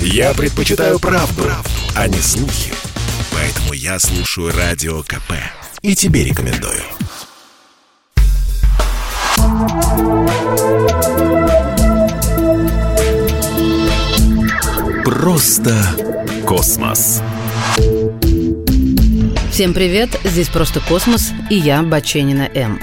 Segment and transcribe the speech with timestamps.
[0.00, 2.72] Я предпочитаю правду, правду, а не слухи.
[3.32, 5.32] Поэтому я слушаю Радио КП.
[5.82, 6.82] И тебе рекомендую.
[15.04, 15.74] Просто
[16.46, 17.22] космос.
[19.50, 22.78] Всем привет, здесь «Просто космос» и я, Баченина М.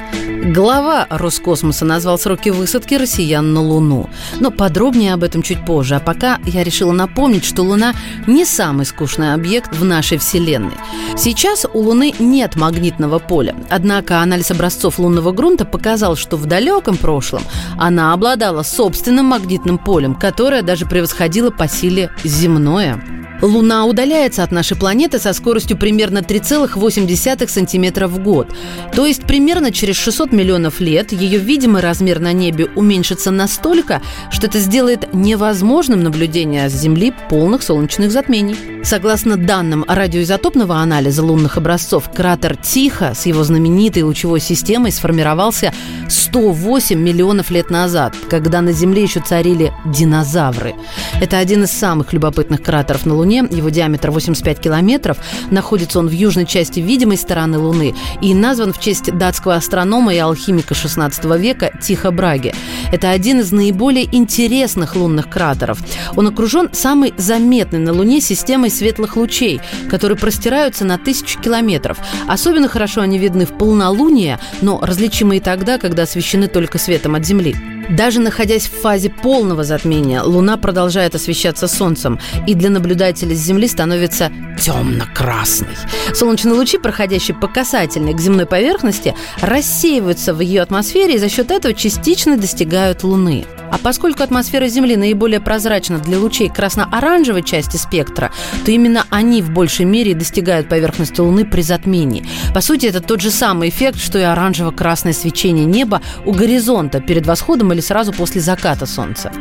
[0.45, 4.09] Глава Роскосмоса назвал сроки высадки россиян на Луну.
[4.41, 5.95] Но подробнее об этом чуть позже.
[5.95, 7.93] А пока я решила напомнить, что Луна
[8.27, 10.73] не самый скучный объект в нашей Вселенной.
[11.15, 13.55] Сейчас у Луны нет магнитного поля.
[13.70, 17.43] Однако анализ образцов лунного грунта показал, что в далеком прошлом
[17.77, 23.23] она обладала собственным магнитным полем, которое даже превосходило по силе земное.
[23.43, 28.55] Луна удаляется от нашей планеты со скоростью примерно 3,8 сантиметра в год.
[28.95, 34.01] То есть примерно через 600 миллионов лет ее видимый размер на небе уменьшится настолько,
[34.31, 38.55] что это сделает невозможным наблюдение с Земли полных солнечных затмений.
[38.84, 45.73] Согласно данным радиоизотопного анализа лунных образцов, кратер Тихо с его знаменитой лучевой системой сформировался
[46.09, 50.76] 108 миллионов лет назад, когда на Земле еще царили динозавры.
[51.21, 53.46] Это один из самых любопытных кратеров на Луне.
[53.49, 55.18] Его диаметр 85 километров.
[55.51, 60.18] Находится он в южной части видимой стороны Луны и назван в честь датского астронома и
[60.18, 62.54] алхимика 16 века Тихо Браги.
[62.91, 65.79] Это один из наиболее интересных лунных кратеров.
[66.16, 71.97] Он окружен самой заметной на Луне системой светлых лучей, которые простираются на тысячу километров.
[72.28, 77.25] Особенно хорошо они видны в полнолуние, но различимы и тогда, когда освещены только светом от
[77.25, 77.56] Земли.
[77.90, 83.68] Даже находясь в фазе полного затмения, Луна продолжает освещаться Солнцем и для наблюдателя с Земли
[83.68, 84.31] становится
[84.62, 85.75] темно-красной.
[86.13, 91.51] Солнечные лучи, проходящие по касательной к земной поверхности, рассеиваются в ее атмосфере и за счет
[91.51, 93.46] этого частично достигают Луны.
[93.74, 98.31] А поскольку атмосфера Земли наиболее прозрачна для лучей красно-оранжевой части спектра,
[98.66, 102.24] то именно они в большей мере достигают поверхности Луны при затмении.
[102.53, 107.25] По сути, это тот же самый эффект, что и оранжево-красное свечение неба у горизонта перед
[107.25, 109.31] восходом или сразу после заката Солнца.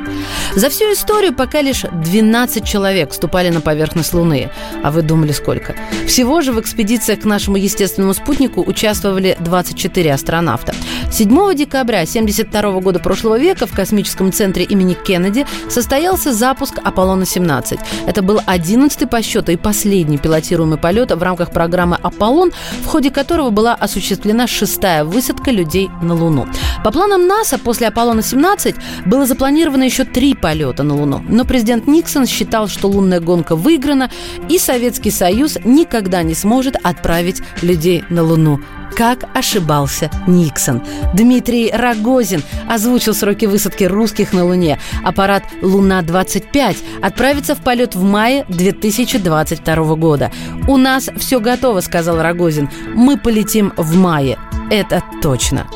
[0.54, 4.50] За всю историю пока лишь 12 человек ступали на поверхность Луны.
[4.82, 5.74] А вы думали, сколько?
[6.06, 10.74] Всего же в экспедициях к нашему естественному спутнику участвовали 24 астронавта.
[11.10, 17.78] 7 декабря 1972 года прошлого века в космическом центре имени Кеннеди состоялся запуск Аполлона-17.
[18.06, 22.52] Это был 11-й по счету и последний пилотируемый полет в рамках программы «Аполлон»,
[22.82, 26.46] в ходе которого была осуществлена шестая высадка людей на Луну.
[26.84, 28.76] По планам НАСА после Аполлона-17
[29.06, 31.20] было запланировано еще три полета на Луну.
[31.28, 34.08] Но президент Никсон считал, что лунная гонка выиграна,
[34.48, 38.60] и Советский Союз никогда не сможет отправить людей на Луну.
[38.94, 40.82] Как ошибался Никсон.
[41.14, 44.78] Дмитрий Рогозин озвучил сроки высадки русских на Луне.
[45.02, 50.30] Аппарат «Луна-25» отправится в полет в мае 2022 года.
[50.68, 52.68] «У нас все готово»,— сказал Рогозин.
[52.94, 54.38] «Мы полетим в мае».
[54.70, 55.66] Это точно.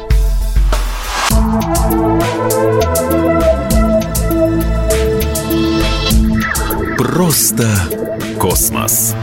[6.97, 7.69] Просто
[8.39, 9.15] космос.